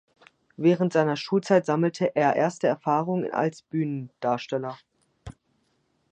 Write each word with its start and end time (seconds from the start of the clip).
Während 0.57 0.93
seiner 0.93 1.15
Schulzeit 1.15 1.63
sammelte 1.67 2.15
er 2.15 2.35
erste 2.35 2.65
Erfahrungen 2.65 3.31
als 3.31 3.61
Bühnendarsteller. 3.61 4.75